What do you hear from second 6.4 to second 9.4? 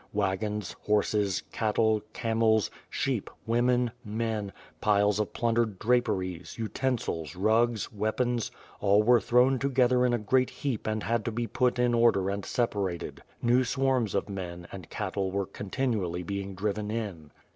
utensils, rugs, weapons,— all were